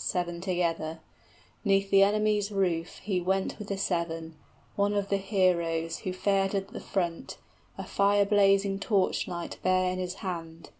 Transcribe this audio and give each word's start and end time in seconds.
}Seven 0.02 0.40
together; 0.40 0.98
'neath 1.62 1.90
the 1.90 2.02
enemy's 2.02 2.50
roof 2.50 3.00
he 3.02 3.20
Went 3.20 3.58
with 3.58 3.68
the 3.68 3.76
seven; 3.76 4.34
one 4.74 4.94
of 4.94 5.10
the 5.10 5.18
heroes 5.18 5.96
65 5.96 6.04
Who 6.04 6.12
fared 6.18 6.54
at 6.54 6.68
the 6.68 6.80
front, 6.80 7.36
a 7.76 7.84
fire 7.84 8.24
blazing 8.24 8.78
torch 8.80 9.28
light 9.28 9.58
Bare 9.62 9.92
in 9.92 9.98
his 9.98 10.14
hand. 10.24 10.70